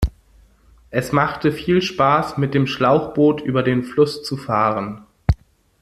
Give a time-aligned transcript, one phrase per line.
[0.89, 5.05] Es machte viel Spaß mit dem Schlauchboot über den Fluss zu fahren.